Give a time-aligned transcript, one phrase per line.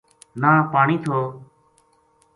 [0.41, 1.19] نہ پانی تھو